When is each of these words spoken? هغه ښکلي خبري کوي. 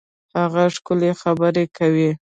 هغه 0.39 0.63
ښکلي 0.75 1.11
خبري 1.21 1.65
کوي. 1.77 2.11